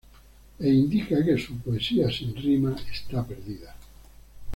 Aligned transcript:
E 0.59 0.67
indica 0.73 1.21
que 1.23 1.37
su 1.37 1.59
poesía 1.59 2.09
sin 2.09 2.35
rima 2.35 2.75
está 2.91 3.23
perdida. 3.23 3.75